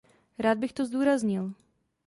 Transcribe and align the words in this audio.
Rád 0.39 0.57
bych 0.57 0.73
to 0.73 0.85
zdůraznil. 0.85 1.53